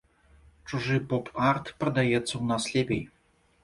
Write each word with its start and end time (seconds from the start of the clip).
Чужы 0.71 0.97
поп-арт 1.13 1.65
прадаецца 1.85 2.31
ў 2.37 2.43
нас 2.57 2.63
лепей. 2.77 3.09